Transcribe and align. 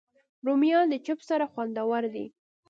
رومیان 0.45 0.85
د 0.89 0.95
چپس 1.05 1.25
سره 1.29 1.45
خوندور 1.51 2.03
دي 2.13 2.25